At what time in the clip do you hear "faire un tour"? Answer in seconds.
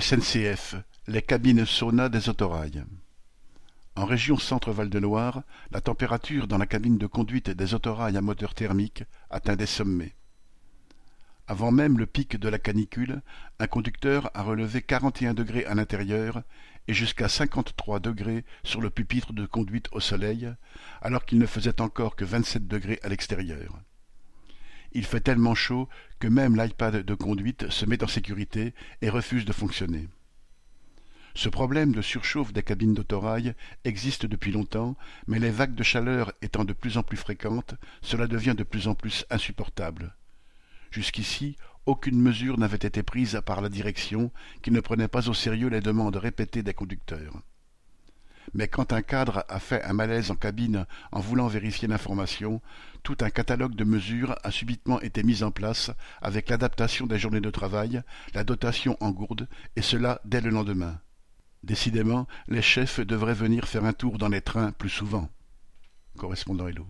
63.66-64.18